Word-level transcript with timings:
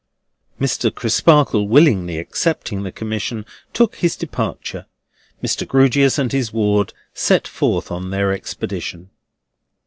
Mr. 0.59 0.91
Crisparkle, 0.91 1.67
willingly 1.67 2.17
accepting 2.17 2.81
the 2.81 2.91
commission, 2.91 3.45
took 3.71 3.97
his 3.97 4.15
departure; 4.15 4.87
Mr. 5.43 5.67
Grewgious 5.67 6.17
and 6.17 6.31
his 6.31 6.51
ward 6.51 6.91
set 7.13 7.47
forth 7.47 7.91
on 7.91 8.09
their 8.09 8.31
expedition. 8.33 9.11